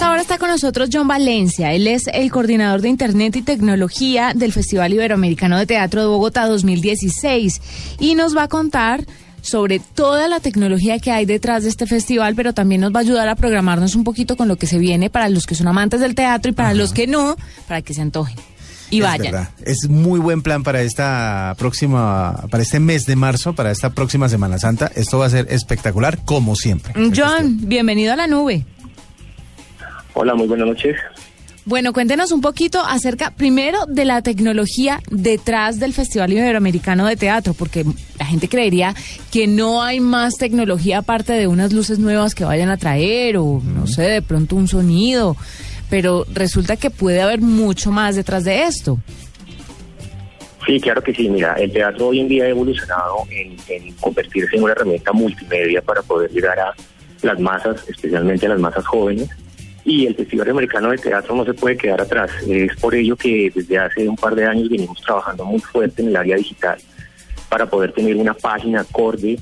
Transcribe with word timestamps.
Ahora 0.00 0.22
está 0.22 0.38
con 0.38 0.48
nosotros 0.48 0.88
John 0.92 1.06
Valencia. 1.06 1.72
Él 1.72 1.86
es 1.86 2.06
el 2.12 2.30
coordinador 2.30 2.80
de 2.80 2.88
Internet 2.88 3.36
y 3.36 3.42
Tecnología 3.42 4.32
del 4.34 4.52
Festival 4.52 4.92
Iberoamericano 4.92 5.58
de 5.58 5.66
Teatro 5.66 6.00
de 6.00 6.06
Bogotá 6.08 6.46
2016 6.46 7.60
y 8.00 8.14
nos 8.14 8.36
va 8.36 8.44
a 8.44 8.48
contar 8.48 9.04
sobre 9.42 9.78
toda 9.78 10.26
la 10.28 10.40
tecnología 10.40 10.98
que 10.98 11.10
hay 11.12 11.26
detrás 11.26 11.62
de 11.62 11.68
este 11.68 11.86
festival, 11.86 12.34
pero 12.34 12.52
también 12.54 12.80
nos 12.80 12.92
va 12.94 12.98
a 12.98 13.02
ayudar 13.02 13.28
a 13.28 13.36
programarnos 13.36 13.94
un 13.94 14.04
poquito 14.04 14.36
con 14.36 14.48
lo 14.48 14.56
que 14.56 14.66
se 14.66 14.78
viene 14.78 15.10
para 15.10 15.28
los 15.28 15.46
que 15.46 15.54
son 15.54 15.68
amantes 15.68 16.00
del 16.00 16.14
teatro 16.14 16.50
y 16.50 16.54
para 16.54 16.74
los 16.74 16.92
que 16.92 17.06
no, 17.06 17.36
para 17.68 17.82
que 17.82 17.94
se 17.94 18.00
antojen 18.02 18.36
y 18.90 18.98
Es 18.98 19.04
vayan. 19.04 19.32
verdad. 19.32 19.48
Es 19.64 19.88
muy 19.88 20.18
buen 20.18 20.42
plan 20.42 20.62
para 20.62 20.82
esta 20.82 21.54
próxima, 21.58 22.46
para 22.50 22.62
este 22.62 22.80
mes 22.80 23.06
de 23.06 23.16
marzo, 23.16 23.54
para 23.54 23.70
esta 23.70 23.90
próxima 23.90 24.28
Semana 24.28 24.58
Santa. 24.58 24.90
Esto 24.94 25.18
va 25.18 25.26
a 25.26 25.30
ser 25.30 25.46
espectacular, 25.50 26.18
como 26.24 26.56
siempre. 26.56 26.92
John, 27.14 27.58
bienvenido 27.62 28.12
a 28.12 28.16
la 28.16 28.26
nube. 28.26 28.64
Hola, 30.14 30.34
muy 30.34 30.46
buenas 30.46 30.66
noches. 30.66 30.96
Bueno, 31.66 31.92
cuéntenos 31.92 32.32
un 32.32 32.40
poquito 32.40 32.80
acerca, 32.80 33.32
primero, 33.32 33.84
de 33.86 34.04
la 34.04 34.22
tecnología 34.22 35.00
detrás 35.10 35.78
del 35.78 35.92
Festival 35.92 36.32
Iberoamericano 36.32 37.06
de 37.06 37.16
Teatro, 37.16 37.54
porque 37.54 37.84
la 38.18 38.24
gente 38.24 38.48
creería 38.48 38.94
que 39.30 39.46
no 39.46 39.82
hay 39.82 40.00
más 40.00 40.36
tecnología 40.36 40.98
aparte 40.98 41.34
de 41.34 41.46
unas 41.46 41.72
luces 41.72 41.98
nuevas 41.98 42.34
que 42.34 42.44
vayan 42.44 42.70
a 42.70 42.78
traer 42.78 43.36
o, 43.36 43.60
no 43.62 43.86
sé, 43.86 44.02
de 44.02 44.22
pronto 44.22 44.56
un 44.56 44.68
sonido, 44.68 45.36
pero 45.90 46.24
resulta 46.32 46.76
que 46.76 46.90
puede 46.90 47.20
haber 47.20 47.40
mucho 47.40 47.92
más 47.92 48.16
detrás 48.16 48.44
de 48.44 48.64
esto. 48.64 48.98
Sí, 50.66 50.80
claro 50.80 51.02
que 51.02 51.14
sí. 51.14 51.28
Mira, 51.28 51.54
el 51.54 51.72
teatro 51.72 52.08
hoy 52.08 52.20
en 52.20 52.28
día 52.28 52.44
ha 52.44 52.48
evolucionado 52.48 53.18
en, 53.30 53.56
en 53.68 53.92
convertirse 53.94 54.56
en 54.56 54.62
una 54.62 54.72
herramienta 54.72 55.12
multimedia 55.12 55.82
para 55.82 56.02
poder 56.02 56.30
llegar 56.30 56.58
a 56.58 56.74
las 57.22 57.38
masas, 57.38 57.86
especialmente 57.86 58.46
a 58.46 58.50
las 58.50 58.60
masas 58.60 58.86
jóvenes. 58.86 59.28
Y 59.84 60.06
el 60.06 60.14
Festival 60.14 60.50
Americano 60.50 60.90
de 60.90 60.98
Teatro 60.98 61.34
no 61.34 61.44
se 61.44 61.54
puede 61.54 61.76
quedar 61.76 62.00
atrás. 62.00 62.30
Es 62.46 62.76
por 62.76 62.94
ello 62.94 63.16
que 63.16 63.50
desde 63.54 63.78
hace 63.78 64.08
un 64.08 64.16
par 64.16 64.34
de 64.34 64.46
años 64.46 64.68
venimos 64.68 65.00
trabajando 65.00 65.44
muy 65.44 65.60
fuerte 65.60 66.02
en 66.02 66.08
el 66.08 66.16
área 66.16 66.36
digital 66.36 66.78
para 67.48 67.66
poder 67.66 67.92
tener 67.92 68.16
una 68.16 68.34
página 68.34 68.82
acorde 68.82 69.38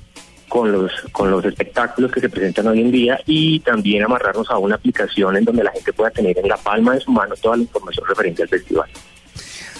con 0.49 0.73
los, 0.73 0.91
con 1.13 1.31
los 1.31 1.45
espectáculos 1.45 2.11
que 2.11 2.21
se 2.21 2.29
presentan 2.29 2.67
hoy 2.69 2.81
en 2.81 2.91
día 2.91 3.21
y 3.27 3.61
también 3.61 4.03
amarrarnos 4.03 4.51
a 4.51 4.59
una 4.59 4.77
aplicación 4.77 5.37
en 5.37 5.45
donde 5.45 5.63
la 5.63 5.73
gente 5.73 5.93
pueda 5.93 6.11
tener 6.11 6.39
en 6.39 6.49
la 6.49 6.57
palma 6.57 6.95
de 6.95 7.01
su 7.01 7.13
mano 7.13 7.35
toda 7.41 7.57
la 7.57 7.63
información 7.63 8.07
referente 8.09 8.43
al 8.43 8.49
festival. 8.49 8.89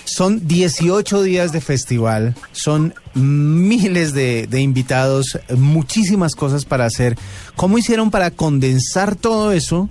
Son 0.05 0.47
18 0.47 1.23
días 1.23 1.53
de 1.53 1.61
festival, 1.61 2.35
son 2.53 2.95
miles 3.15 4.15
de, 4.15 4.47
de 4.47 4.61
invitados, 4.61 5.39
muchísimas 5.57 6.35
cosas 6.35 6.65
para 6.65 6.87
hacer. 6.87 7.17
¿Cómo 7.57 7.79
hicieron 7.79 8.11
para 8.11 8.31
condensar 8.31 9.17
todo 9.17 9.53
eso 9.53 9.89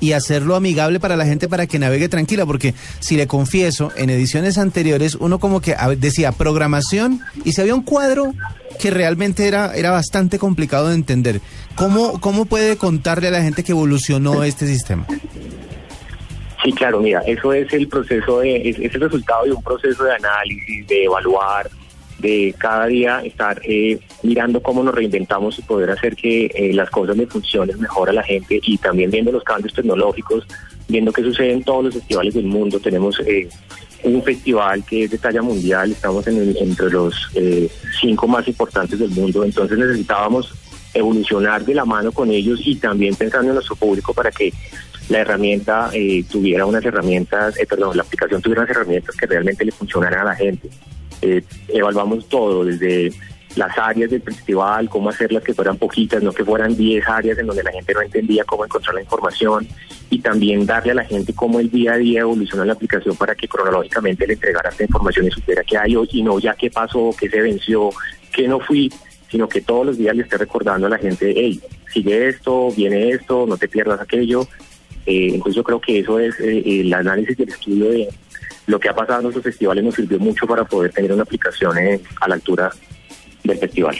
y 0.00 0.12
hacerlo 0.12 0.56
amigable 0.56 1.00
para 1.00 1.16
la 1.16 1.26
gente 1.26 1.48
para 1.48 1.66
que 1.66 1.78
navegue 1.78 2.08
tranquila? 2.08 2.46
Porque 2.46 2.74
si 2.98 3.16
le 3.16 3.26
confieso, 3.26 3.92
en 3.96 4.10
ediciones 4.10 4.58
anteriores 4.58 5.14
uno 5.14 5.38
como 5.38 5.60
que 5.60 5.76
decía 5.98 6.32
programación 6.32 7.20
y 7.44 7.52
se 7.52 7.62
había 7.62 7.74
un 7.74 7.82
cuadro 7.82 8.32
que 8.80 8.90
realmente 8.90 9.46
era, 9.46 9.74
era 9.74 9.90
bastante 9.90 10.38
complicado 10.38 10.88
de 10.88 10.94
entender. 10.94 11.40
¿Cómo, 11.74 12.20
¿Cómo 12.20 12.46
puede 12.46 12.76
contarle 12.76 13.28
a 13.28 13.30
la 13.30 13.42
gente 13.42 13.62
que 13.62 13.72
evolucionó 13.72 14.42
este 14.44 14.66
sistema? 14.66 15.06
Sí, 16.62 16.72
claro, 16.72 17.00
mira, 17.00 17.20
eso 17.26 17.52
es 17.52 17.72
el 17.72 17.88
proceso 17.88 18.42
es 18.42 18.78
el 18.78 19.00
resultado 19.00 19.44
de 19.44 19.52
un 19.52 19.62
proceso 19.62 20.04
de 20.04 20.12
análisis, 20.12 20.86
de 20.86 21.04
evaluar, 21.04 21.70
de 22.20 22.54
cada 22.58 22.86
día 22.86 23.20
estar 23.24 23.60
eh, 23.64 23.98
mirando 24.22 24.62
cómo 24.62 24.82
nos 24.82 24.94
reinventamos 24.94 25.58
y 25.58 25.62
poder 25.62 25.90
hacer 25.90 26.16
que 26.16 26.46
eh, 26.46 26.72
las 26.72 26.90
cosas 26.90 27.16
le 27.16 27.26
funcionen 27.26 27.80
mejor 27.80 28.10
a 28.10 28.12
la 28.12 28.22
gente 28.22 28.60
y 28.62 28.76
también 28.78 29.10
viendo 29.10 29.32
los 29.32 29.44
cambios 29.44 29.74
tecnológicos, 29.74 30.46
viendo 30.88 31.12
qué 31.12 31.22
sucede 31.22 31.52
en 31.52 31.64
todos 31.64 31.84
los 31.84 31.94
festivales 31.94 32.34
del 32.34 32.44
mundo. 32.44 32.80
Tenemos 32.80 33.20
eh, 33.20 33.48
un 34.04 34.22
festival 34.22 34.84
que 34.84 35.04
es 35.04 35.10
de 35.10 35.18
talla 35.18 35.42
mundial, 35.42 35.92
estamos 35.92 36.26
en 36.26 36.56
entre 36.56 36.90
los 36.90 37.30
eh, 37.34 37.68
cinco 38.00 38.26
más 38.28 38.46
importantes 38.48 38.98
del 38.98 39.10
mundo, 39.10 39.44
entonces 39.44 39.78
necesitábamos 39.78 40.54
evolucionar 40.92 41.64
de 41.64 41.74
la 41.74 41.84
mano 41.84 42.10
con 42.10 42.30
ellos 42.30 42.60
y 42.64 42.76
también 42.76 43.14
pensando 43.14 43.48
en 43.48 43.54
nuestro 43.54 43.76
público 43.76 44.12
para 44.12 44.32
que 44.32 44.52
la 45.08 45.18
herramienta 45.18 45.90
tuviera 46.30 46.66
unas 46.66 46.84
herramientas, 46.84 47.54
perdón, 47.68 47.96
la 47.96 48.02
aplicación 48.02 48.40
tuviera 48.40 48.62
unas 48.62 48.76
herramientas 48.76 49.16
que 49.16 49.26
realmente 49.26 49.64
le 49.64 49.72
funcionaran 49.72 50.20
a 50.20 50.24
la 50.24 50.36
gente. 50.36 50.68
Eh, 51.22 51.42
evaluamos 51.68 52.28
todo, 52.28 52.64
desde 52.64 53.12
las 53.56 53.76
áreas 53.76 54.10
del 54.10 54.22
festival, 54.22 54.88
cómo 54.88 55.08
hacerlas 55.08 55.42
que 55.42 55.54
fueran 55.54 55.76
poquitas, 55.76 56.22
no 56.22 56.32
que 56.32 56.44
fueran 56.44 56.76
10 56.76 57.06
áreas 57.08 57.38
en 57.38 57.46
donde 57.46 57.62
la 57.62 57.72
gente 57.72 57.92
no 57.92 58.02
entendía 58.02 58.44
cómo 58.44 58.64
encontrar 58.64 58.94
la 58.94 59.02
información 59.02 59.66
y 60.08 60.20
también 60.20 60.66
darle 60.66 60.92
a 60.92 60.94
la 60.94 61.04
gente 61.04 61.34
cómo 61.34 61.58
el 61.58 61.70
día 61.70 61.94
a 61.94 61.96
día 61.96 62.20
evoluciona 62.20 62.64
la 62.64 62.74
aplicación 62.74 63.16
para 63.16 63.34
que 63.34 63.48
cronológicamente 63.48 64.26
le 64.26 64.34
entregara 64.34 64.70
esta 64.70 64.84
información 64.84 65.26
y 65.26 65.30
supiera 65.30 65.64
qué 65.64 65.78
hay 65.78 65.96
hoy 65.96 66.08
y 66.12 66.22
no 66.22 66.38
ya 66.38 66.54
qué 66.54 66.70
pasó, 66.70 67.10
qué 67.18 67.28
se 67.28 67.40
venció, 67.40 67.90
qué 68.32 68.46
no 68.46 68.60
fui, 68.60 68.92
sino 69.30 69.48
que 69.48 69.60
todos 69.60 69.86
los 69.86 69.98
días 69.98 70.14
le 70.14 70.22
esté 70.22 70.38
recordando 70.38 70.86
a 70.86 70.90
la 70.90 70.98
gente, 70.98 71.32
hey, 71.36 71.60
sigue 71.92 72.28
esto, 72.28 72.70
viene 72.76 73.10
esto, 73.10 73.46
no 73.46 73.56
te 73.56 73.68
pierdas 73.68 74.00
aquello. 74.00 74.46
Eh, 75.06 75.28
entonces 75.32 75.56
yo 75.56 75.64
creo 75.64 75.80
que 75.80 76.00
eso 76.00 76.18
es 76.18 76.38
eh, 76.40 76.62
el 76.82 76.92
análisis 76.92 77.38
y 77.38 77.42
el 77.42 77.48
estudio 77.48 77.90
de 77.90 78.08
lo 78.66 78.78
que 78.78 78.88
ha 78.88 78.94
pasado 78.94 79.18
en 79.18 79.24
nuestros 79.24 79.44
festivales 79.44 79.84
nos 79.84 79.94
sirvió 79.94 80.18
mucho 80.18 80.46
para 80.46 80.64
poder 80.64 80.92
tener 80.92 81.12
una 81.12 81.22
aplicación 81.22 81.76
eh, 81.78 82.00
a 82.20 82.28
la 82.28 82.34
altura 82.34 82.70
del 83.44 83.58
festival. 83.58 83.96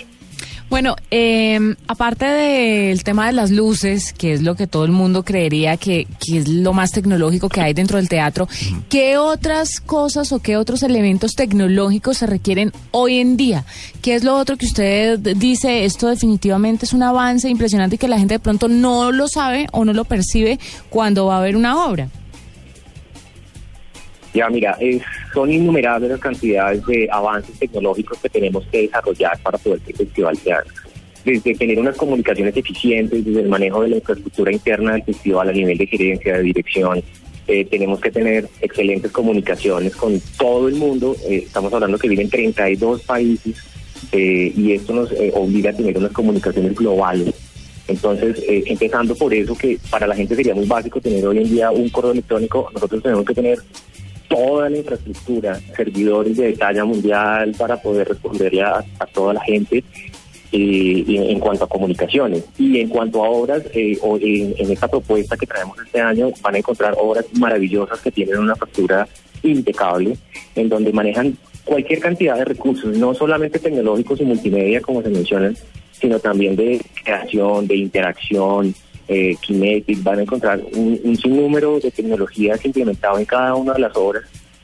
Bueno, 0.71 0.95
eh, 1.11 1.59
aparte 1.89 2.27
del 2.27 3.03
tema 3.03 3.27
de 3.27 3.33
las 3.33 3.51
luces, 3.51 4.13
que 4.13 4.33
es 4.33 4.43
lo 4.43 4.55
que 4.55 4.69
todo 4.69 4.85
el 4.85 4.93
mundo 4.93 5.25
creería 5.25 5.77
que, 5.77 6.07
que 6.25 6.39
es 6.39 6.49
lo 6.49 6.73
más 6.73 6.93
tecnológico 6.93 7.49
que 7.49 7.61
hay 7.61 7.75
dentro 7.75 7.97
del 7.97 8.09
teatro, 8.09 8.47
¿qué 8.89 9.19
otras 9.19 9.81
cosas 9.81 10.31
o 10.31 10.39
qué 10.39 10.57
otros 10.57 10.85
elementos 10.85 11.35
tecnológicos 11.35 12.19
se 12.19 12.27
requieren 12.29 12.73
hoy 12.93 13.19
en 13.19 13.37
día? 13.37 13.65
¿Qué 14.01 14.15
es 14.15 14.23
lo 14.23 14.37
otro 14.37 14.57
que 14.57 14.67
usted 14.67 15.19
dice, 15.19 15.85
esto 15.85 16.07
definitivamente 16.07 16.85
es 16.85 16.93
un 16.93 17.03
avance 17.03 17.49
impresionante 17.49 17.97
y 17.97 17.99
que 17.99 18.07
la 18.07 18.21
gente 18.21 18.35
de 18.35 18.41
pronto 18.41 18.69
no 18.69 19.11
lo 19.11 19.27
sabe 19.27 19.67
o 19.73 19.85
no 19.85 19.93
lo 19.93 20.05
percibe 20.05 20.61
cuando 20.89 21.27
va 21.27 21.39
a 21.39 21.43
ver 21.43 21.57
una 21.57 21.85
obra? 21.85 22.09
Ya, 24.33 24.49
mira, 24.49 24.77
es, 24.81 25.03
son 25.35 25.51
innumerables 25.51 26.11
las 26.11 26.21
cantidades 26.21 26.85
de 26.87 27.09
avances 27.11 27.59
tecnológicos 27.59 28.19
que 28.19 28.29
tenemos 28.29 28.65
que 28.67 28.83
desarrollar 28.83 29.39
para 29.43 29.59
poder 29.59 29.81
que 29.81 29.93
el 29.93 29.99
festival 29.99 30.37
se 30.37 30.53
haga. 30.53 30.67
Desde 31.25 31.55
tener 31.55 31.79
unas 31.79 31.97
comunicaciones 31.97 32.57
eficientes, 32.57 33.25
desde 33.25 33.41
el 33.41 33.49
manejo 33.49 33.83
de 33.83 33.89
la 33.89 33.97
infraestructura 33.97 34.53
interna 34.53 34.93
del 34.93 35.03
festival 35.03 35.49
a 35.49 35.53
nivel 35.53 35.77
de 35.77 35.87
gerencia, 35.87 36.37
de 36.37 36.43
dirección, 36.45 37.03
eh, 37.49 37.65
tenemos 37.65 38.01
que 38.01 38.11
tener 38.11 38.49
excelentes 38.61 39.11
comunicaciones 39.11 39.97
con 39.97 40.21
todo 40.39 40.69
el 40.69 40.77
mundo. 40.77 41.17
Eh, 41.29 41.43
estamos 41.47 41.73
hablando 41.73 41.99
que 41.99 42.09
viven 42.09 42.31
32 42.31 43.03
países 43.03 43.57
eh, 44.13 44.53
y 44.57 44.73
esto 44.73 44.93
nos 44.93 45.13
eh, 45.13 45.31
obliga 45.35 45.71
a 45.71 45.77
tener 45.77 45.97
unas 45.99 46.13
comunicaciones 46.13 46.75
globales. 46.75 47.35
Entonces, 47.87 48.39
eh, 48.49 48.63
empezando 48.67 49.15
por 49.15 49.35
eso, 49.35 49.57
que 49.57 49.79
para 49.91 50.07
la 50.07 50.15
gente 50.15 50.37
sería 50.37 50.55
muy 50.55 50.67
básico 50.67 51.01
tener 51.01 51.27
hoy 51.27 51.39
en 51.39 51.51
día 51.51 51.71
un 51.71 51.89
correo 51.91 52.13
electrónico, 52.13 52.71
nosotros 52.73 53.03
tenemos 53.03 53.25
que 53.25 53.35
tener 53.35 53.59
toda 54.31 54.71
la 54.71 54.79
infraestructura, 54.79 55.61
servidores 55.77 56.37
de 56.37 56.53
talla 56.53 56.85
mundial 56.85 57.53
para 57.59 57.77
poder 57.77 58.09
responderle 58.09 58.63
a, 58.63 58.83
a 59.01 59.07
toda 59.07 59.35
la 59.35 59.43
gente 59.43 59.83
eh, 60.53 61.05
en 61.07 61.41
cuanto 61.41 61.65
a 61.65 61.69
comunicaciones. 61.69 62.45
Y 62.57 62.79
en 62.79 62.89
cuanto 62.89 63.25
a 63.25 63.29
obras, 63.29 63.63
eh, 63.75 63.99
o 64.03 64.17
en, 64.17 64.55
en 64.57 64.71
esta 64.71 64.87
propuesta 64.87 65.37
que 65.37 65.47
traemos 65.47 65.77
este 65.85 66.01
año 66.01 66.31
van 66.43 66.55
a 66.55 66.59
encontrar 66.59 66.95
obras 66.97 67.27
maravillosas 67.33 68.01
que 68.01 68.13
tienen 68.13 68.39
una 68.39 68.55
factura 68.55 69.07
impecable, 69.43 70.17
en 70.55 70.69
donde 70.69 70.93
manejan 70.93 71.37
cualquier 71.65 71.99
cantidad 71.99 72.37
de 72.37 72.45
recursos, 72.45 72.97
no 72.97 73.15
solamente 73.15 73.59
tecnológicos 73.59 74.21
y 74.21 74.25
multimedia 74.25 74.81
como 74.81 75.03
se 75.03 75.09
mencionan, 75.09 75.57
sino 75.93 76.21
también 76.21 76.55
de 76.57 76.81
creación, 77.05 77.67
de 77.67 77.77
interacción, 77.77 78.75
eh, 79.11 79.37
Kinetic, 79.41 80.03
van 80.05 80.21
a 80.21 80.23
encontrar 80.23 80.61
un, 80.73 81.01
un 81.03 81.17
sinnúmero 81.17 81.81
de 81.81 81.91
tecnologías 81.91 82.65
implementadas 82.65 83.19
en 83.19 83.25
cada 83.25 83.57
una 83.57 83.73
de 83.73 83.81
las 83.81 83.97
obras 83.97 84.23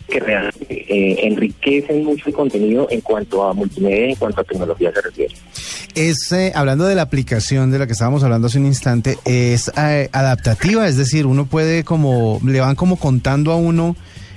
que 0.08 0.20
realmente 0.20 0.66
eh, 0.70 1.26
enriquecen 1.26 2.04
mucho 2.04 2.28
el 2.28 2.34
contenido 2.34 2.86
en 2.90 3.00
cuanto 3.00 3.42
a 3.42 3.52
multimedia, 3.52 4.10
en 4.10 4.14
cuanto 4.14 4.40
a 4.40 4.44
tecnología 4.44 4.92
se 4.92 5.00
refiere. 5.00 5.34
Es, 5.94 6.30
eh, 6.30 6.52
hablando 6.54 6.84
de 6.84 6.94
la 6.94 7.02
aplicación 7.02 7.72
de 7.72 7.80
la 7.80 7.86
que 7.86 7.94
estábamos 7.94 8.22
hablando 8.22 8.46
hace 8.46 8.58
un 8.58 8.66
instante, 8.66 9.18
es 9.24 9.72
eh, 9.76 10.08
adaptativa, 10.12 10.86
es 10.86 10.96
decir, 10.96 11.26
uno 11.26 11.46
puede 11.46 11.82
como, 11.82 12.40
le 12.44 12.60
van 12.60 12.76
como 12.76 12.96
contando 12.96 13.50
a 13.50 13.56
uno, 13.56 13.96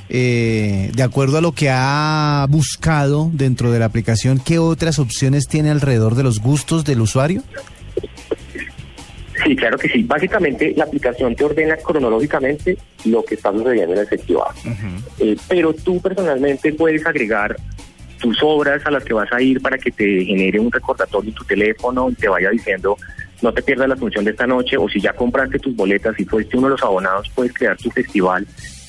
de 0.09 1.03
acuerdo 1.03 1.37
a 1.37 1.41
lo 1.41 1.51
que 1.51 1.69
ha 1.69 2.47
buscado 2.49 3.29
dentro 3.31 3.71
de 3.71 3.77
la 3.77 3.85
aplicación, 3.85 4.41
qué 4.43 4.57
otras 4.57 4.97
opciones 4.97 5.47
tiene 5.47 5.69
alrededor 5.69 6.15
de 6.15 6.23
los 6.23 6.39
gustos 6.39 6.83
del 6.83 7.01
usuario. 7.01 7.43
Sí, 9.49 9.55
claro 9.55 9.79
que 9.79 9.89
sí. 9.89 10.03
Básicamente 10.03 10.75
la 10.77 10.83
aplicación 10.83 11.35
te 11.35 11.43
ordena 11.43 11.75
cronológicamente 11.75 12.77
lo 13.05 13.25
que 13.25 13.33
está 13.33 13.51
sucediendo 13.51 13.95
en 13.95 14.01
el 14.01 14.07
festival. 14.07 14.49
Eh, 15.17 15.35
pero 15.47 15.73
tú 15.73 15.99
personalmente 15.99 16.71
puedes 16.73 17.03
agregar 17.03 17.55
tus 18.19 18.37
obras 18.43 18.85
a 18.85 18.91
las 18.91 19.03
que 19.03 19.15
vas 19.15 19.33
a 19.33 19.41
ir 19.41 19.59
para 19.59 19.79
que 19.79 19.89
te 19.89 20.23
genere 20.23 20.59
un 20.59 20.71
recordatorio 20.71 21.29
en 21.29 21.35
tu 21.35 21.43
teléfono 21.45 22.11
y 22.11 22.13
te 22.13 22.29
vaya 22.29 22.51
diciendo 22.51 22.95
no 23.41 23.51
te 23.51 23.63
pierdas 23.63 23.89
la 23.89 23.95
función 23.95 24.23
de 24.23 24.31
esta 24.31 24.45
noche 24.45 24.77
o 24.77 24.87
si 24.87 25.01
ya 25.01 25.13
compraste 25.13 25.57
tus 25.57 25.75
boletas 25.75 26.13
y 26.19 26.25
fuiste 26.25 26.55
uno 26.55 26.67
de 26.67 26.73
los 26.73 26.83
abonados 26.83 27.27
puedes 27.33 27.51
crear 27.51 27.75
tu 27.75 27.89
festival 27.89 28.45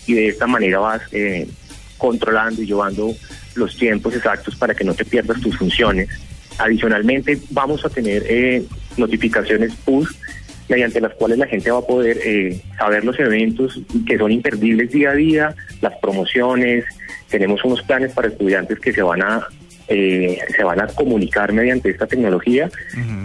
y 0.06 0.12
de 0.12 0.28
esta 0.28 0.46
manera 0.46 0.80
vas 0.80 1.00
eh, 1.12 1.48
controlando 1.96 2.60
y 2.60 2.66
llevando 2.66 3.14
los 3.54 3.74
tiempos 3.78 4.14
exactos 4.14 4.56
para 4.56 4.74
que 4.74 4.84
no 4.84 4.92
te 4.92 5.06
pierdas 5.06 5.40
tus 5.40 5.56
funciones. 5.56 6.10
Adicionalmente 6.58 7.40
vamos 7.48 7.82
a 7.86 7.88
tener 7.88 8.24
eh, 8.28 8.62
notificaciones 8.98 9.74
push 9.86 10.10
mediante 10.70 11.00
las 11.00 11.12
cuales 11.14 11.38
la 11.38 11.46
gente 11.46 11.70
va 11.70 11.80
a 11.80 11.86
poder 11.86 12.18
eh, 12.24 12.60
saber 12.78 13.04
los 13.04 13.18
eventos 13.18 13.80
que 14.06 14.16
son 14.16 14.32
imperdibles 14.32 14.90
día 14.90 15.10
a 15.10 15.14
día, 15.14 15.54
las 15.82 15.94
promociones, 15.98 16.84
tenemos 17.28 17.62
unos 17.64 17.82
planes 17.82 18.12
para 18.12 18.28
estudiantes 18.28 18.78
que 18.78 18.92
se 18.92 19.02
van 19.02 19.22
a 19.22 19.46
eh, 19.88 20.38
se 20.54 20.62
van 20.62 20.80
a 20.80 20.86
comunicar 20.86 21.52
mediante 21.52 21.90
esta 21.90 22.06
tecnología 22.06 22.70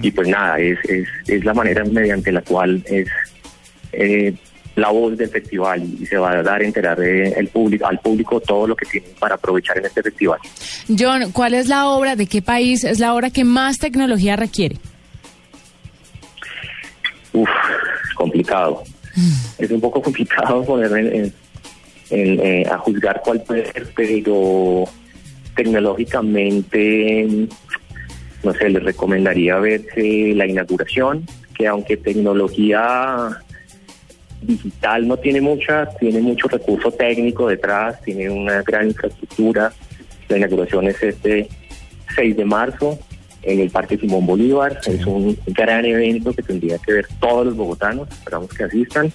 y 0.01 0.09
pues 0.09 0.27
nada, 0.27 0.57
es, 0.57 0.79
es, 0.85 1.07
es 1.27 1.45
la 1.45 1.53
manera 1.53 1.83
mediante 1.83 2.31
la 2.31 2.41
cual 2.41 2.83
es 2.87 3.07
eh, 3.91 4.33
la 4.75 4.89
voz 4.89 5.15
del 5.15 5.29
festival 5.29 5.83
y, 5.83 6.05
se 6.07 6.17
va 6.17 6.31
a 6.31 6.43
dar 6.43 6.61
a 6.61 6.65
enterar 6.65 6.99
de 6.99 7.29
el 7.29 7.47
público, 7.49 7.85
al 7.85 7.99
público 7.99 8.41
todo 8.41 8.67
lo 8.67 8.75
que 8.75 8.85
tienen 8.87 9.11
para 9.19 9.35
aprovechar 9.35 9.77
en 9.77 9.85
este 9.85 10.01
festival. 10.01 10.39
John, 10.87 11.31
¿cuál 11.31 11.53
es 11.53 11.67
la 11.67 11.87
obra, 11.87 12.15
de 12.15 12.25
qué 12.25 12.41
país 12.41 12.83
es 12.83 12.99
la 12.99 13.13
obra 13.13 13.29
que 13.29 13.43
más 13.43 13.77
tecnología 13.77 14.35
requiere? 14.35 14.77
Uf, 17.35 17.49
complicado. 18.15 18.83
Es 19.57 19.69
un 19.71 19.81
poco 19.81 20.01
complicado 20.01 20.63
ponerme 20.65 20.99
en, 21.01 21.15
en- 21.15 21.33
en, 22.11 22.39
eh, 22.39 22.65
a 22.71 22.77
juzgar 22.77 23.21
cuál 23.25 23.41
puede 23.41 23.65
ser, 23.71 23.87
pero 23.95 24.83
tecnológicamente, 25.55 27.47
no 28.43 28.53
sé, 28.53 28.69
les 28.69 28.83
recomendaría 28.83 29.57
verse 29.57 30.33
la 30.35 30.45
inauguración, 30.45 31.25
que 31.57 31.65
aunque 31.67 31.97
tecnología 31.97 33.29
digital 34.41 35.07
no 35.07 35.17
tiene 35.17 35.41
mucha, 35.41 35.87
tiene 35.99 36.19
mucho 36.21 36.47
recurso 36.47 36.91
técnico 36.91 37.47
detrás, 37.47 37.99
tiene 38.03 38.29
una 38.29 38.61
gran 38.61 38.87
infraestructura. 38.89 39.73
La 40.29 40.37
inauguración 40.37 40.87
es 40.87 41.01
este 41.01 41.47
6 42.15 42.37
de 42.37 42.45
marzo 42.45 42.99
en 43.45 43.59
el 43.59 43.69
Parque 43.69 43.97
Simón 43.97 44.25
Bolívar. 44.25 44.79
Es 44.85 45.05
un 45.05 45.37
gran 45.47 45.85
evento 45.85 46.33
que 46.33 46.43
tendría 46.43 46.77
que 46.79 46.93
ver 46.93 47.07
todos 47.19 47.45
los 47.45 47.55
bogotanos, 47.55 48.09
esperamos 48.09 48.49
que 48.49 48.63
asistan. 48.63 49.11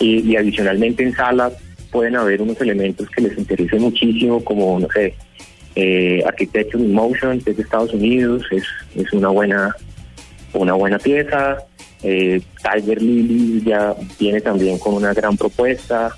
Y, 0.00 0.20
y 0.30 0.36
adicionalmente 0.36 1.02
en 1.04 1.14
sala 1.14 1.52
pueden 1.90 2.16
haber 2.16 2.42
unos 2.42 2.60
elementos 2.60 3.08
que 3.10 3.22
les 3.22 3.38
interesen 3.38 3.80
muchísimo, 3.80 4.42
como, 4.44 4.80
no 4.80 4.88
sé, 4.90 5.14
eh, 5.76 6.22
Architecture 6.26 6.82
in 6.82 6.92
Motion, 6.92 7.40
que 7.40 7.52
es 7.52 7.56
de 7.56 7.62
Estados 7.62 7.92
Unidos, 7.92 8.44
es, 8.50 8.64
es 8.96 9.12
una 9.12 9.28
buena 9.28 9.74
una 10.54 10.74
buena 10.74 10.98
pieza. 10.98 11.58
Eh, 12.02 12.40
Tiger 12.62 13.02
Lily 13.02 13.62
ya 13.64 13.94
viene 14.18 14.40
también 14.40 14.78
con 14.78 14.94
una 14.94 15.12
gran 15.12 15.36
propuesta. 15.36 16.14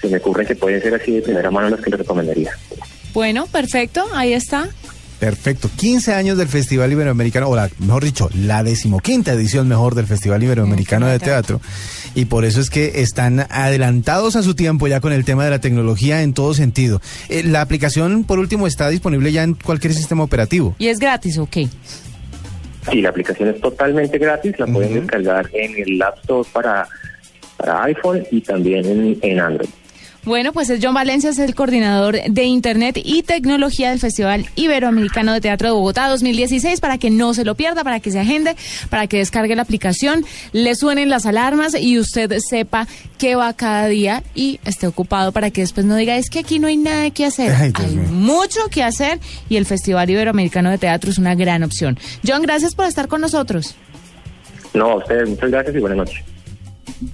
Se 0.00 0.08
me 0.08 0.18
ocurre 0.18 0.46
que 0.46 0.54
pueden 0.54 0.80
ser 0.80 0.94
así 0.94 1.12
de 1.12 1.22
primera 1.22 1.50
mano 1.50 1.70
las 1.70 1.80
que 1.80 1.90
les 1.90 1.98
recomendaría. 1.98 2.52
Bueno, 3.12 3.46
perfecto, 3.46 4.04
ahí 4.14 4.32
está. 4.32 4.68
Perfecto, 5.18 5.68
15 5.76 6.14
años 6.14 6.38
del 6.38 6.46
Festival 6.46 6.92
Iberoamericano, 6.92 7.48
o 7.48 7.56
la, 7.56 7.68
mejor 7.80 8.04
dicho, 8.04 8.30
la 8.34 8.62
decimoquinta 8.62 9.32
edición 9.32 9.66
mejor 9.66 9.96
del 9.96 10.06
Festival 10.06 10.42
Iberoamericano 10.42 11.08
de 11.08 11.18
Teatro. 11.18 11.60
Y 12.14 12.26
por 12.26 12.44
eso 12.44 12.60
es 12.60 12.70
que 12.70 13.00
están 13.02 13.46
adelantados 13.50 14.36
a 14.36 14.42
su 14.42 14.54
tiempo 14.54 14.86
ya 14.86 15.00
con 15.00 15.12
el 15.12 15.24
tema 15.24 15.44
de 15.44 15.50
la 15.50 15.60
tecnología 15.60 16.22
en 16.22 16.34
todo 16.34 16.54
sentido. 16.54 17.00
Eh, 17.28 17.42
la 17.42 17.62
aplicación, 17.62 18.22
por 18.24 18.38
último, 18.38 18.66
está 18.68 18.88
disponible 18.88 19.32
ya 19.32 19.42
en 19.42 19.54
cualquier 19.54 19.92
sistema 19.92 20.22
operativo. 20.22 20.76
¿Y 20.78 20.86
es 20.86 20.98
gratis 20.98 21.38
ok? 21.38 21.56
Sí, 22.90 23.02
la 23.02 23.10
aplicación 23.10 23.48
es 23.48 23.60
totalmente 23.60 24.18
gratis, 24.18 24.58
la 24.58 24.66
pueden 24.66 24.94
descargar 24.94 25.50
en 25.52 25.74
el 25.76 26.00
App 26.00 26.18
Store 26.20 26.48
para, 26.52 26.88
para 27.56 27.82
iPhone 27.84 28.24
y 28.30 28.40
también 28.40 28.86
en, 28.86 29.18
en 29.20 29.40
Android. 29.40 29.68
Bueno, 30.28 30.52
pues 30.52 30.68
es 30.68 30.78
John 30.82 30.92
Valencia, 30.92 31.30
es 31.30 31.38
el 31.38 31.54
coordinador 31.54 32.20
de 32.22 32.44
Internet 32.44 33.00
y 33.02 33.22
Tecnología 33.22 33.88
del 33.88 33.98
Festival 33.98 34.44
Iberoamericano 34.56 35.32
de 35.32 35.40
Teatro 35.40 35.68
de 35.68 35.72
Bogotá 35.72 36.06
2016, 36.10 36.80
para 36.80 36.98
que 36.98 37.08
no 37.08 37.32
se 37.32 37.46
lo 37.46 37.54
pierda, 37.54 37.82
para 37.82 37.98
que 37.98 38.10
se 38.10 38.20
agende, 38.20 38.54
para 38.90 39.06
que 39.06 39.16
descargue 39.16 39.56
la 39.56 39.62
aplicación, 39.62 40.26
le 40.52 40.74
suenen 40.74 41.08
las 41.08 41.24
alarmas 41.24 41.74
y 41.80 41.98
usted 41.98 42.30
sepa 42.46 42.86
qué 43.16 43.36
va 43.36 43.54
cada 43.54 43.86
día 43.86 44.22
y 44.34 44.60
esté 44.66 44.86
ocupado 44.86 45.32
para 45.32 45.50
que 45.50 45.62
después 45.62 45.86
no 45.86 45.96
diga, 45.96 46.18
es 46.18 46.28
que 46.28 46.40
aquí 46.40 46.58
no 46.58 46.66
hay 46.66 46.76
nada 46.76 47.08
que 47.10 47.24
hacer. 47.24 47.50
Ay, 47.58 47.72
Dios 47.72 47.88
hay 47.88 47.96
mío. 47.96 48.08
mucho 48.10 48.60
que 48.70 48.82
hacer 48.82 49.20
y 49.48 49.56
el 49.56 49.64
Festival 49.64 50.10
Iberoamericano 50.10 50.68
de 50.68 50.76
Teatro 50.76 51.10
es 51.10 51.16
una 51.16 51.34
gran 51.36 51.62
opción. 51.62 51.98
John, 52.26 52.42
gracias 52.42 52.74
por 52.74 52.84
estar 52.84 53.08
con 53.08 53.22
nosotros. 53.22 53.76
No, 54.74 54.90
a 54.90 54.96
ustedes, 54.96 55.26
muchas 55.26 55.50
gracias 55.50 55.74
y 55.74 55.78
buenas 55.78 55.96
noches. 55.96 56.37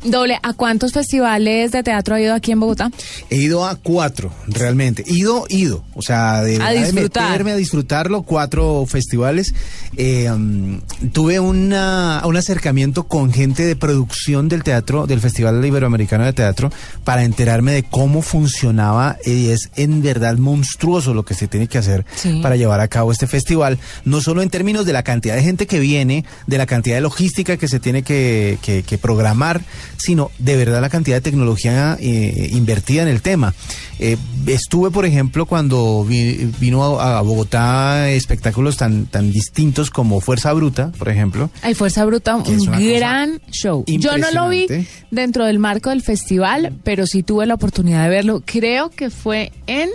Doble, 0.04 0.38
¿a 0.42 0.52
cuántos 0.54 0.92
festivales 0.92 1.70
de 1.72 1.82
teatro 1.82 2.14
ha 2.14 2.20
ido 2.20 2.34
aquí 2.34 2.52
en 2.52 2.60
Bogotá? 2.60 2.90
He 3.30 3.36
ido 3.36 3.66
a 3.66 3.76
cuatro, 3.76 4.32
realmente. 4.46 5.04
Ido, 5.06 5.44
ido. 5.48 5.84
O 5.94 6.02
sea, 6.02 6.42
de, 6.42 6.58
verdad 6.58 6.72
de 6.86 6.92
meterme 6.92 7.52
a 7.52 7.56
disfrutarlo, 7.56 8.22
cuatro 8.22 8.84
festivales. 8.88 9.54
Eh, 9.96 10.30
um, 10.30 10.80
tuve 11.12 11.38
una, 11.40 12.22
un 12.24 12.36
acercamiento 12.36 13.04
con 13.04 13.32
gente 13.32 13.64
de 13.64 13.76
producción 13.76 14.48
del 14.48 14.62
teatro, 14.64 15.06
del 15.06 15.20
Festival 15.20 15.64
Iberoamericano 15.64 16.24
de 16.24 16.32
Teatro, 16.32 16.72
para 17.04 17.24
enterarme 17.24 17.72
de 17.72 17.82
cómo 17.82 18.22
funcionaba. 18.22 19.16
Y 19.24 19.48
es 19.50 19.70
en 19.76 20.02
verdad 20.02 20.36
monstruoso 20.38 21.12
lo 21.14 21.24
que 21.24 21.34
se 21.34 21.46
tiene 21.48 21.68
que 21.68 21.78
hacer 21.78 22.04
Sí. 22.16 22.40
para 22.42 22.56
llevar 22.56 22.80
a 22.80 22.88
cabo 22.88 23.12
este 23.12 23.26
festival. 23.26 23.78
No 24.04 24.20
solo 24.20 24.42
en 24.42 24.48
términos 24.50 24.86
de 24.86 24.92
la 24.94 25.02
cantidad 25.02 25.34
de 25.36 25.42
gente 25.42 25.66
que 25.66 25.78
viene, 25.78 26.24
de 26.46 26.58
la 26.58 26.66
cantidad 26.66 26.96
de 26.96 27.02
logística 27.02 27.56
que 27.56 27.68
se 27.68 27.80
tiene 27.80 28.02
que, 28.02 28.58
que- 28.62 28.82
que 28.82 28.98
programar, 28.98 29.62
sino 29.96 30.30
de 30.38 30.56
verdad 30.56 30.80
la 30.80 30.88
cantidad 30.90 31.16
de 31.16 31.20
tecnología 31.20 31.96
eh, 32.00 32.50
invertida 32.52 33.02
en 33.02 33.08
el 33.08 33.22
tema. 33.22 33.54
Eh, 34.00 34.16
estuve, 34.46 34.90
por 34.90 35.06
ejemplo, 35.06 35.46
cuando 35.46 36.04
vi- 36.04 36.50
vino 36.58 36.84
a, 37.00 37.18
a 37.18 37.22
Bogotá 37.22 38.10
espectáculos 38.10 38.76
tan, 38.76 39.06
tan 39.06 39.30
distintos 39.30 39.90
como 39.90 40.20
Fuerza 40.20 40.52
Bruta, 40.52 40.90
por 40.98 41.08
ejemplo. 41.08 41.48
Hay 41.62 41.74
Fuerza 41.74 42.04
Bruta, 42.04 42.36
un 42.36 42.42
gran 42.66 43.40
show. 43.52 43.84
Yo 43.86 44.18
no 44.18 44.30
lo 44.32 44.48
vi 44.48 44.66
dentro 45.10 45.46
del 45.46 45.58
marco 45.58 45.90
del 45.90 46.02
festival, 46.02 46.72
pero 46.82 47.06
sí 47.06 47.22
tuve 47.22 47.46
la 47.46 47.54
oportunidad 47.54 48.02
de 48.04 48.08
verlo. 48.10 48.42
Creo 48.44 48.90
que 48.90 49.10
fue 49.10 49.52
en 49.66 49.90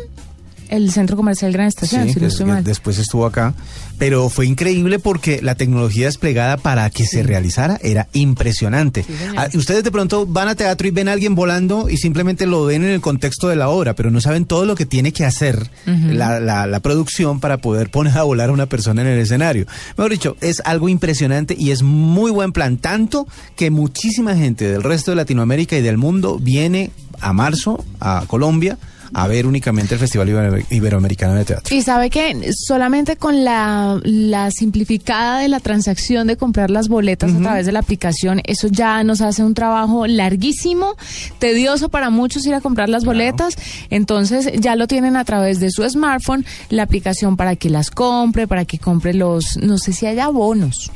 el 0.70 0.92
Centro 0.92 1.18
Comercial 1.18 1.52
Gran 1.52 1.68
Estación, 1.68 2.04
Sí, 2.08 2.10
si 2.14 2.16
no 2.16 2.20
que- 2.22 2.28
estoy 2.28 2.46
que 2.46 2.52
mal. 2.52 2.64
después 2.64 2.98
estuvo 2.98 3.26
acá. 3.26 3.54
Pero 3.98 4.30
fue 4.30 4.46
increíble 4.46 4.98
porque 4.98 5.42
la 5.42 5.56
tecnología 5.56 6.06
desplegada 6.06 6.56
para 6.56 6.90
que 6.90 7.06
se 7.06 7.22
realizara 7.22 7.78
era 7.84 8.08
impresionante. 8.14 9.04
Ah, 9.36 9.50
ustedes 9.54 9.84
de 9.84 9.92
pronto 9.92 10.26
van 10.26 10.48
a 10.48 10.56
teatro 10.56 10.88
y 10.88 10.92
ven 10.92 11.10
a 11.10 11.12
alguien 11.12 11.36
volando 11.36 11.90
y 11.90 11.98
simplemente 11.98 12.46
lo 12.46 12.64
ven 12.66 12.84
en 12.86 12.92
el 12.92 13.02
contexto 13.02 13.50
de 13.50 13.58
la 13.58 13.68
obra, 13.68 13.96
pero 13.96 14.10
no 14.10 14.22
saben 14.22 14.46
todo 14.46 14.66
lo 14.66 14.76
que 14.76 14.86
tiene 14.86 15.12
que 15.12 15.26
hacer 15.26 15.70
la, 15.86 16.40
la- 16.40 16.66
la 16.66 16.80
producción 16.80 17.42
para 17.42 17.58
poder 17.58 17.92
poner 17.92 18.18
a 18.18 18.24
volar 18.24 18.50
a 18.50 18.54
una 18.54 18.68
persona 18.68 19.02
en 19.02 19.08
el 19.10 19.20
escenario. 19.20 19.66
Mejor 19.98 20.12
dicho, 20.12 20.38
es 20.40 20.62
algo 20.64 20.88
impresionante 20.88 21.56
y 21.60 21.72
es 21.72 21.84
muy 21.84 22.32
buen 22.32 22.54
plan, 22.54 22.78
tanto 22.78 23.28
que 23.58 23.70
muchísima 23.70 24.36
gente 24.36 24.70
del 24.72 24.82
resto 24.84 25.12
de 25.12 25.16
Latinoamérica 25.18 25.78
y 25.78 25.82
del 25.82 25.98
mundo 25.98 26.40
viene 26.40 26.92
a 27.22 27.34
marzo 27.34 27.84
a 28.00 28.24
Colombia 28.28 28.78
a 29.12 29.26
ver 29.26 29.48
únicamente 29.48 29.96
el 29.96 30.00
Festival 30.00 30.30
Ibero- 30.30 30.64
Iberoamericano 30.70 31.34
de 31.34 31.44
Teatro. 31.44 31.76
Y 31.76 31.82
sabe 31.82 32.12
que 32.12 32.52
solamente 32.54 33.16
con 33.16 33.44
la, 33.44 34.00
la 34.04 34.52
simplificada 34.52 35.40
de 35.40 35.48
la 35.48 35.60
transacción 35.60 36.28
de 36.28 36.38
comprar 36.38 36.70
las 36.70 36.90
boletas 36.90 37.34
a 37.34 37.40
través 37.40 37.66
de 37.66 37.72
la 37.72 37.80
aplicación, 37.80 38.40
eso 38.46 38.68
ya 38.68 39.04
nos 39.04 39.22
hace 39.22 39.44
un 39.44 39.56
trabajo 39.56 40.06
larguísimo, 40.06 40.96
tedioso 41.40 41.90
para 41.90 42.12
muchos 42.12 42.46
ir 42.46 42.54
a 42.54 42.62
comprar 42.62 42.88
las 42.88 43.04
boletas. 43.04 43.56
Entonces 43.90 44.48
ya 44.60 44.76
lo 44.76 44.86
tienen 44.86 45.16
a 45.18 45.26
través 45.26 45.60
de 45.60 45.72
su 45.72 45.90
smartphone, 45.90 46.46
la 46.70 46.84
aplicación 46.84 47.36
para 47.36 47.56
que 47.56 47.72
las 47.72 47.90
compre, 47.90 48.48
para 48.48 48.66
que 48.66 48.78
compre 48.78 49.16
los, 49.16 49.58
no 49.58 49.80
sé 49.80 49.92
si 49.92 50.06
haya 50.06 50.28
bonos. 50.28 50.92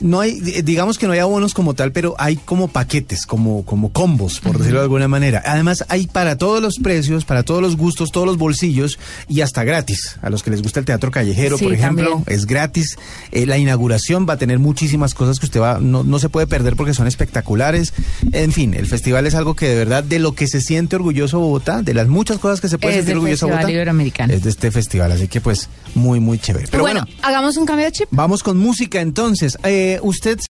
No 0.00 0.20
hay, 0.20 0.40
di- 0.40 0.62
digamos 0.62 0.98
que 0.98 1.06
no 1.06 1.12
hay 1.12 1.18
abonos 1.20 1.54
como 1.54 1.74
tal, 1.74 1.92
pero 1.92 2.14
hay 2.18 2.36
como 2.36 2.68
paquetes, 2.68 3.26
como, 3.26 3.64
como 3.64 3.92
combos, 3.92 4.40
por 4.40 4.58
decirlo 4.58 4.78
de 4.80 4.84
alguna 4.84 5.08
manera. 5.08 5.42
Además, 5.46 5.84
hay 5.88 6.06
para 6.06 6.36
todos 6.36 6.60
los 6.62 6.76
precios, 6.78 7.24
para 7.24 7.42
todos 7.42 7.62
los 7.62 7.76
gustos, 7.76 8.12
todos 8.12 8.26
los 8.26 8.36
bolsillos 8.36 8.98
y 9.28 9.40
hasta 9.40 9.64
gratis. 9.64 10.16
A 10.22 10.30
los 10.30 10.42
que 10.42 10.50
les 10.50 10.62
gusta 10.62 10.80
el 10.80 10.86
teatro 10.86 11.10
callejero, 11.10 11.56
Sí, 11.58 11.64
por 11.64 11.72
ejemplo, 11.72 12.10
también. 12.10 12.36
es 12.38 12.46
gratis. 12.46 12.98
Eh, 13.32 13.46
la 13.46 13.58
inauguración 13.58 14.26
va 14.28 14.34
a 14.34 14.36
tener 14.38 14.58
muchísimas 14.58 15.14
cosas 15.14 15.38
que 15.38 15.46
usted 15.46 15.60
va, 15.60 15.78
no, 15.80 16.04
no 16.04 16.18
se 16.18 16.28
puede 16.28 16.46
perder 16.46 16.76
porque 16.76 16.92
son 16.94 17.06
espectaculares. 17.06 17.92
En 18.32 18.52
fin, 18.52 18.74
el 18.74 18.86
festival 18.86 19.26
es 19.26 19.34
algo 19.34 19.54
que 19.56 19.68
de 19.68 19.74
verdad, 19.76 20.04
de 20.04 20.18
lo 20.18 20.34
que 20.34 20.46
se 20.46 20.60
siente 20.60 20.96
orgulloso 20.96 21.38
Bogotá, 21.38 21.82
de 21.82 21.94
las 21.94 22.08
muchas 22.08 22.38
cosas 22.38 22.60
que 22.60 22.68
se 22.68 22.78
puede 22.78 22.94
Es 22.94 22.98
sentir 23.00 23.14
orgulloso 23.16 23.46
Festival 23.46 23.58
Bogotá, 23.58 23.72
Iberoamericano. 23.72 24.32
es 24.34 24.42
de 24.42 24.50
este 24.50 24.70
festival. 24.70 25.12
Así 25.12 25.28
que 25.28 25.40
pues, 25.40 25.68
muy, 25.94 26.20
muy 26.20 26.38
chévere. 26.38 26.66
Pero 26.70 26.82
bueno, 26.82 27.00
bueno 27.06 27.18
hagamos 27.22 27.56
un 27.56 27.66
cambio 27.66 27.86
de 27.86 27.92
chip. 27.92 28.08
Vamos 28.10 28.42
con 28.42 28.58
música 28.58 29.00
entonces. 29.00 29.56
Eh, 29.86 30.00
usted 30.02 30.40